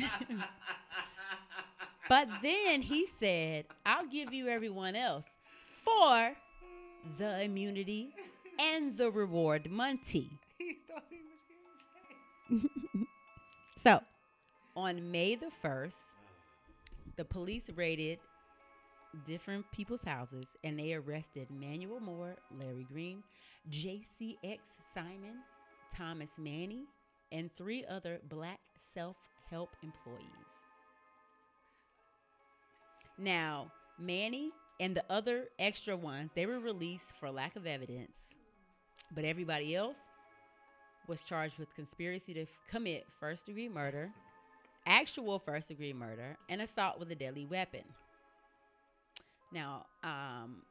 [2.10, 5.26] but then he said, I'll give you everyone else
[5.84, 6.34] for
[7.18, 8.14] the immunity
[8.60, 10.00] and the reward money.
[10.58, 13.08] he thought he was getting.
[13.84, 14.00] So,
[14.76, 15.94] on May the 1st,
[17.16, 18.20] the police raided
[19.26, 23.24] different people's houses and they arrested Manuel Moore, Larry Green,
[23.70, 24.60] JCX
[24.94, 25.40] Simon,
[25.96, 26.86] Thomas Manney,
[27.32, 28.60] and three other black
[28.94, 29.16] self
[29.50, 30.26] help employees.
[33.18, 38.12] Now, Manney and the other extra ones, they were released for lack of evidence,
[39.14, 39.98] but everybody else
[41.08, 44.10] was charged with conspiracy to f- commit first degree murder,
[44.86, 47.84] actual first degree murder, and assault with a deadly weapon.
[49.52, 50.64] Now, um,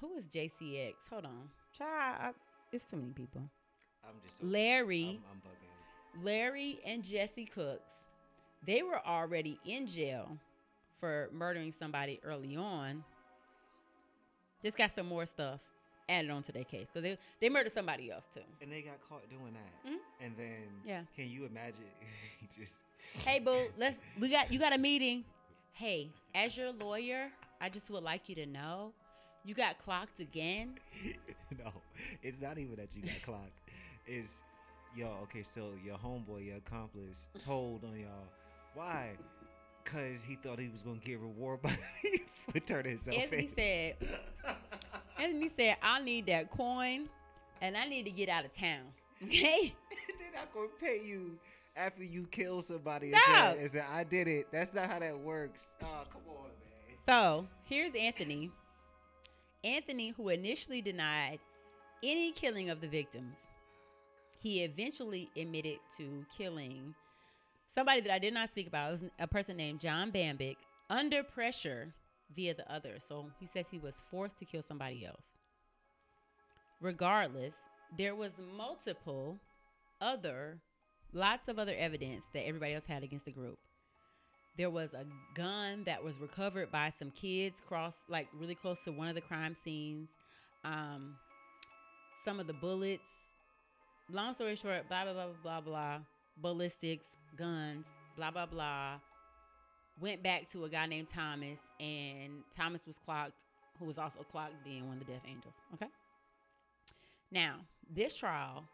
[0.00, 0.94] who is JCX?
[1.10, 2.30] Hold on, child, I,
[2.72, 3.42] it's too many people.
[4.04, 6.24] I'm just so, Larry, I'm, I'm bugging.
[6.24, 7.82] Larry, and Jesse Cooks,
[8.66, 10.28] they were already in jail
[11.00, 13.04] for murdering somebody early on.
[14.64, 15.60] Just got some more stuff
[16.08, 18.40] added on to their case because they they murdered somebody else too.
[18.62, 19.90] And they got caught doing that.
[19.90, 19.98] Mhm.
[20.20, 21.02] And then, Yeah.
[21.14, 21.84] can you imagine?
[22.58, 22.74] just
[23.24, 25.24] Hey, boo, let's we got you got a meeting.
[25.72, 28.92] Hey, as your lawyer, I just would like you to know
[29.46, 30.74] you got clocked again.
[31.58, 31.72] no,
[32.22, 33.52] it's not even that you got clocked.
[34.06, 34.40] It's
[34.96, 38.28] yo, okay, so your homeboy, your accomplice, told on y'all.
[38.74, 39.10] Why?
[39.84, 41.78] Cause he thought he was gonna get reward by
[42.52, 43.54] for turning himself Anthony in.
[43.54, 43.94] said,
[45.18, 47.08] Anthony said, I need that coin
[47.62, 48.82] and I need to get out of town.
[49.24, 49.74] Okay?
[50.18, 51.38] They're not gonna pay you
[51.74, 54.48] after you kill somebody and say, and say, I did it.
[54.52, 55.68] That's not how that works.
[55.82, 56.98] Oh, come on, man.
[57.06, 58.50] So here's Anthony.
[59.66, 61.40] Anthony, who initially denied
[62.02, 63.36] any killing of the victims,
[64.38, 66.94] he eventually admitted to killing
[67.74, 68.88] somebody that I did not speak about.
[68.88, 70.56] It was a person named John Bambic
[70.88, 71.92] under pressure
[72.34, 73.02] via the others.
[73.08, 75.24] So he says he was forced to kill somebody else.
[76.80, 77.54] Regardless,
[77.98, 79.40] there was multiple
[80.00, 80.58] other,
[81.12, 83.58] lots of other evidence that everybody else had against the group
[84.56, 88.92] there was a gun that was recovered by some kids cross like really close to
[88.92, 90.08] one of the crime scenes.
[90.64, 91.16] Um
[92.24, 93.04] some of the bullets
[94.10, 95.98] long story short blah blah blah blah blah
[96.42, 98.94] ballistics guns blah blah blah
[100.00, 103.32] went back to a guy named thomas and thomas was clocked
[103.78, 105.86] who was also clocked being one of the death angels okay?
[107.30, 107.56] Now
[107.94, 108.64] this trial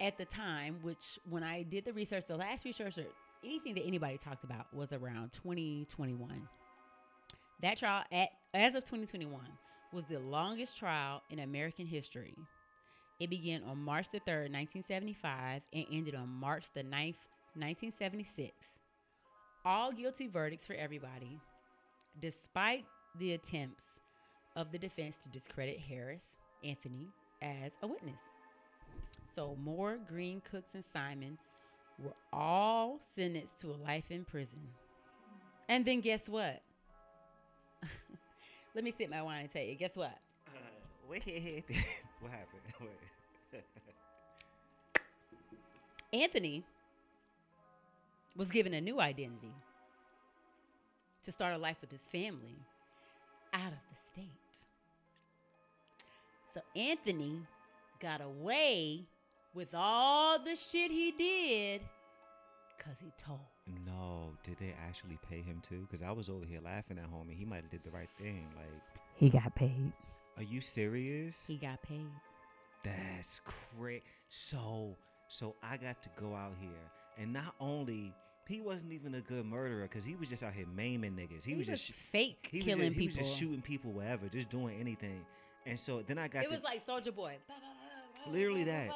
[0.00, 3.04] at the time which when i did the research the last research or
[3.44, 6.48] anything that anybody talked about was around 2021
[7.60, 9.40] that trial at as of 2021
[9.92, 12.34] was the longest trial in american history.
[13.20, 17.22] It began on march the 3rd 1975 and ended on march the 9th
[17.54, 18.52] 1976
[19.64, 21.38] all guilty verdicts for everybody
[22.20, 22.84] despite
[23.18, 23.84] the attempts
[24.56, 26.22] of the defense to discredit harris
[26.64, 27.06] anthony
[27.44, 28.20] as a witness.
[29.34, 31.38] So Moore, Green, Cooks, and Simon
[32.02, 34.60] were all sentenced to a life in prison.
[35.68, 36.60] And then guess what?
[38.74, 39.74] Let me sip my wine and tell you.
[39.74, 40.18] Guess what?
[40.48, 40.50] Uh,
[42.20, 42.62] what happened?
[42.78, 42.92] what
[43.52, 43.62] happened?
[46.12, 46.64] Anthony
[48.36, 49.52] was given a new identity
[51.24, 52.56] to start a life with his family
[53.52, 54.30] out of the state.
[56.52, 57.40] So Anthony
[58.00, 59.02] got away
[59.54, 61.80] with all the shit he did
[62.84, 63.40] because he told.
[63.86, 65.86] No, did they actually pay him too?
[65.90, 68.08] Because I was over here laughing at home, and he might have did the right
[68.18, 68.46] thing.
[68.56, 68.82] Like,
[69.16, 69.92] He got paid.
[70.36, 71.36] are you serious?
[71.46, 72.06] He got paid.
[72.84, 74.02] That's crazy.
[74.28, 74.96] So,
[75.28, 76.70] so I got to go out here,
[77.18, 78.12] and not only
[78.46, 81.44] he wasn't even a good murderer, because he was just out here maiming niggas.
[81.44, 83.92] He, He, was, was, just fake he was killing just, he was just shooting people
[83.92, 85.24] wherever, just doing anything.
[85.66, 87.36] And so then I got it to, was like Soldier Boy.
[88.30, 88.90] Literally that.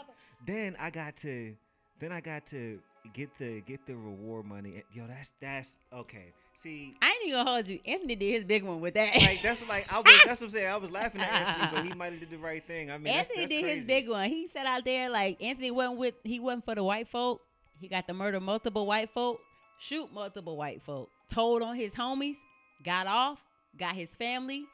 [0.46, 1.54] Then I got to,
[1.98, 2.78] then I got to
[3.14, 4.82] get the get the reward money.
[4.92, 6.32] Yo, that's that's okay.
[6.62, 7.78] See, I ain't even gonna hold you.
[7.86, 9.16] Anthony did his big one with that.
[9.22, 10.68] like that's like I was that's what I'm saying.
[10.68, 12.90] I was laughing at Anthony, but he might have did the right thing.
[12.90, 13.76] I mean, that's, Anthony that's did crazy.
[13.76, 14.28] his big one.
[14.28, 17.42] He sat out there like Anthony wasn't with he wasn't for the white folk.
[17.80, 19.40] He got to murder multiple white folk,
[19.80, 22.36] shoot multiple white folk, told on his homies,
[22.84, 23.38] got off,
[23.78, 24.64] got his family,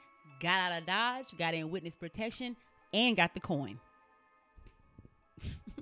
[0.41, 2.57] got out of Dodge, got in witness protection,
[2.95, 3.79] and got the coin.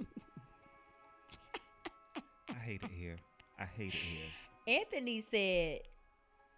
[2.72, 3.16] I hate it here.
[3.58, 4.00] I hate it
[4.66, 4.78] here.
[4.80, 5.80] Anthony said,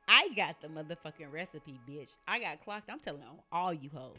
[0.06, 2.08] I got the motherfucking recipe, bitch.
[2.28, 2.88] I got clocked.
[2.88, 4.14] I'm telling on all you hoes.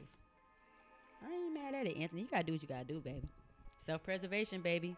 [1.23, 2.23] I ain't mad at it, Anthony.
[2.23, 3.29] You gotta do what you gotta do, baby.
[3.85, 4.97] Self preservation, baby.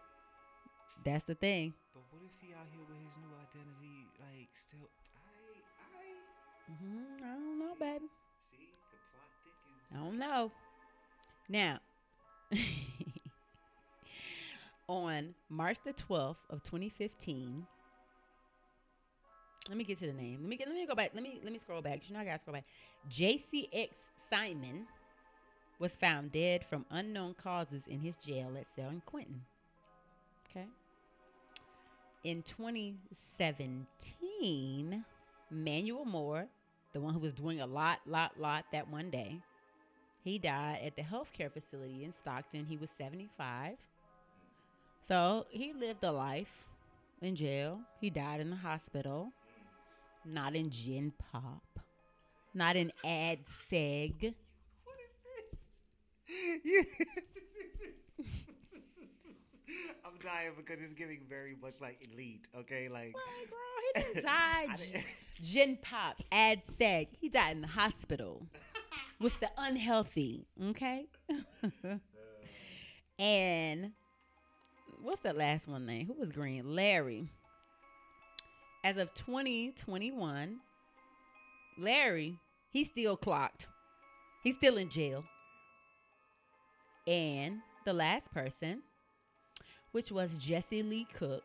[1.04, 1.74] That's the thing.
[1.94, 4.88] But what if he out here with his new identity, like still?
[5.14, 8.06] I I hmm I don't know, baby.
[8.50, 9.82] see the plot thickens.
[9.94, 10.50] I don't know.
[11.48, 11.78] Now,
[14.88, 17.66] on March the 12th of 2015,
[19.68, 20.38] let me get to the name.
[20.40, 20.66] Let me get.
[20.66, 21.10] Let me go back.
[21.14, 22.00] Let me let me scroll back.
[22.08, 22.64] You know I gotta scroll back.
[23.10, 23.90] JCX
[24.30, 24.86] Simon
[25.78, 29.42] was found dead from unknown causes in his jail at San Quentin.
[30.50, 30.64] Okay.
[32.24, 35.04] In 2017,
[35.50, 36.46] Manuel Moore,
[36.92, 39.40] the one who was doing a lot, lot, lot that one day,
[40.24, 42.64] he died at the healthcare facility in Stockton.
[42.64, 43.76] He was 75.
[45.08, 46.64] So he lived a life
[47.22, 47.80] in jail.
[48.00, 49.32] He died in the hospital,
[50.24, 51.62] not in gen pop,
[52.54, 53.38] not in ad
[53.70, 54.34] seg.
[54.84, 55.58] What is this?
[56.64, 56.84] You.
[60.04, 62.46] I'm dying because it's giving very much like elite.
[62.56, 63.12] Okay, like.
[63.48, 63.58] Bro,
[63.94, 64.66] he didn't die.
[64.76, 65.04] Didn't-
[65.42, 67.08] Gen pop, ad seg.
[67.20, 68.42] He died in the hospital
[69.20, 70.46] with the unhealthy.
[70.70, 71.06] Okay.
[73.18, 73.92] and
[75.02, 76.06] what's that last one name?
[76.06, 76.74] Who was green?
[76.74, 77.28] Larry.
[78.84, 80.60] As of 2021,
[81.78, 82.38] Larry,
[82.70, 83.66] he's still clocked.
[84.42, 85.24] He's still in jail.
[87.06, 88.82] And the last person,
[89.92, 91.44] which was Jesse Lee Cooks,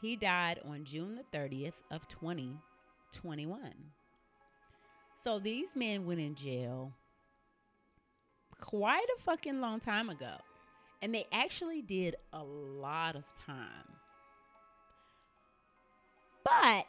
[0.00, 3.72] he died on June the 30th of 2021.
[5.22, 6.92] So these men went in jail
[8.60, 10.36] quite a fucking long time ago.
[11.04, 13.92] And they actually did a lot of time.
[16.42, 16.86] But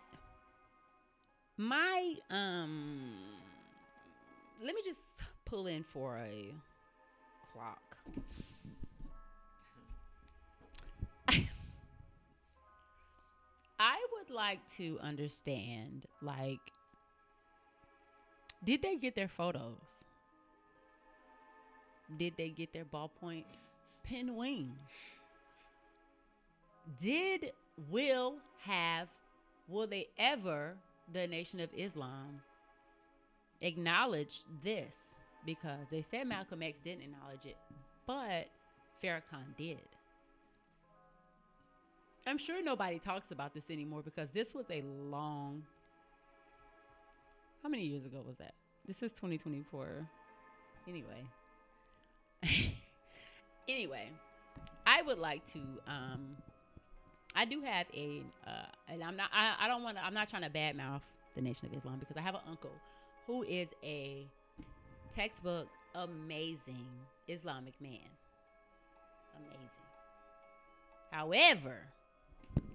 [1.58, 3.12] my um
[4.64, 5.02] let me just
[5.44, 6.56] pull in for a
[7.52, 7.98] clock.
[13.78, 16.62] I would like to understand like
[18.64, 19.76] did they get their photos?
[22.18, 23.44] Did they get their ballpoint
[24.10, 24.78] pen wings?
[27.02, 27.52] Did
[27.90, 29.08] will have
[29.68, 30.74] will they ever
[31.12, 32.42] the nation of Islam
[33.62, 34.94] acknowledge this
[35.46, 37.58] because they said Malcolm X didn't acknowledge it,
[38.06, 38.48] but
[39.04, 39.78] Farrakhan did.
[42.28, 45.64] I'm sure nobody talks about this anymore because this was a long.
[47.62, 48.56] How many years ago was that?
[48.88, 50.08] This is 2024.
[50.88, 51.06] Anyway.
[53.68, 54.10] anyway,
[54.86, 55.60] I would like to.
[55.88, 56.38] Um,
[57.36, 59.30] I do have a, uh, and I'm not.
[59.34, 59.98] I, I don't want.
[60.02, 61.02] I'm not trying to badmouth
[61.36, 62.72] the Nation of Islam because I have an uncle
[63.28, 64.26] who is a
[65.16, 66.88] textbook amazing
[67.28, 68.08] Islamic man.
[69.38, 69.70] Amazing.
[71.12, 71.78] However,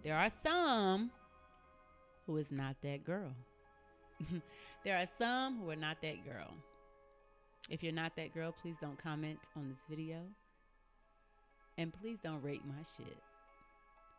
[0.03, 1.11] there are some
[2.27, 3.33] who is not that girl.
[4.85, 6.53] there are some who are not that girl.
[7.69, 10.19] If you're not that girl, please don't comment on this video.
[11.81, 13.17] And please don't rate my shit.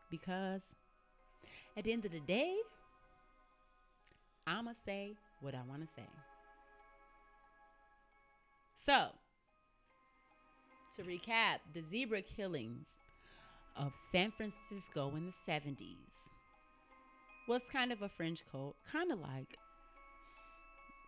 [0.09, 0.62] Because
[1.78, 2.55] at the end of the day,
[4.47, 6.07] I'ma say what I wanna say.
[8.84, 9.09] So,
[10.97, 12.88] to recap, the zebra killings
[13.78, 16.32] of San Francisco in the 70s
[17.47, 19.59] was kind of a fringe cult, kind of like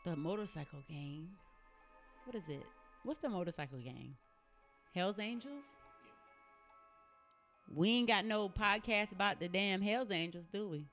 [0.05, 1.29] the motorcycle gang.
[2.25, 2.63] What is it?
[3.03, 4.13] What's the motorcycle gang?
[4.93, 5.63] Hells Angels?
[7.75, 10.85] We ain't got no podcast about the damn Hells Angels, do we?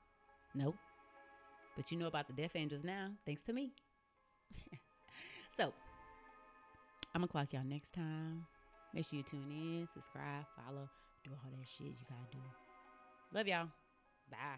[0.55, 0.75] Nope.
[1.77, 3.71] But you know about the Death Angels now, thanks to me.
[5.57, 5.71] so,
[7.13, 8.47] I'm gonna clock y'all next time.
[8.93, 10.89] Make sure you tune in, subscribe, follow,
[11.23, 12.39] do all that shit you gotta do.
[13.31, 13.67] Love y'all.
[14.31, 14.57] Bye.